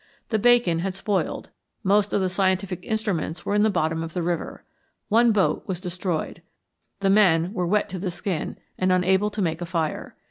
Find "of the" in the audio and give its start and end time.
2.11-2.27, 4.01-4.23